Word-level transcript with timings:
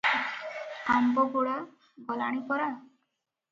ଆମ୍ବଗୁଡ଼ା 0.93 1.59
ଗଲାଣି 2.11 2.43
ପରା। 2.51 2.73